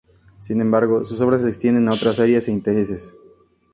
[0.39, 3.15] Sin embargo, sus obras se extienden a otras áreas e intereses.